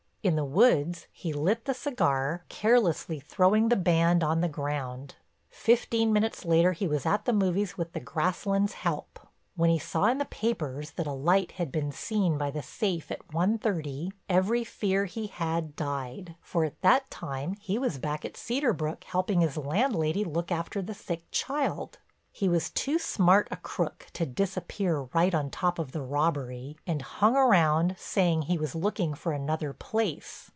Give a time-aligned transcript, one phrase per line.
[0.23, 5.15] In the woods he lit the cigar, carelessly throwing the band on the ground.
[5.49, 9.19] Fifteen minutes later he was at the movies with the Grasslands help.
[9.55, 13.09] When he saw in the papers that a light had been seen by the safe
[13.09, 18.23] at one thirty every fear he had died, for at that time he was back
[18.23, 21.97] at Cedar Brook helping his landlady look after the sick child.
[22.33, 27.01] He was too smart a crook to disappear right on top of the robbery, and
[27.01, 30.49] hung around saying he was looking for another place.